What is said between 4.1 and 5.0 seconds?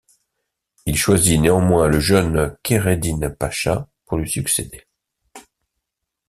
lui succéder.